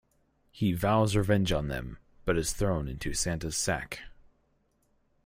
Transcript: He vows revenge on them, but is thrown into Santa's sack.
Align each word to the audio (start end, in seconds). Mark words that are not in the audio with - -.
He 0.49 0.73
vows 0.73 1.15
revenge 1.15 1.51
on 1.51 1.67
them, 1.67 1.99
but 2.25 2.35
is 2.35 2.53
thrown 2.53 2.87
into 2.87 3.13
Santa's 3.13 3.55
sack. 3.55 3.99